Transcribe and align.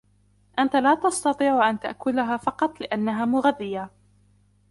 أنتَ 0.59 0.75
لا 0.75 0.95
تستطيع 0.95 1.69
أن 1.69 1.79
تأكلها 1.79 2.37
فقط 2.37 2.81
لأنها 2.81 3.25
مغذية. 3.25 3.91